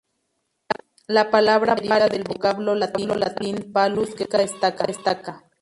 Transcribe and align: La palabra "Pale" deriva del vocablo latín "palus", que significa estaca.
La 1.05 1.29
palabra 1.29 1.75
"Pale" 1.75 1.87
deriva 1.87 2.09
del 2.09 2.23
vocablo 2.23 2.73
latín 2.73 3.71
"palus", 3.71 4.09
que 4.15 4.23
significa 4.25 4.73
estaca. 4.91 5.43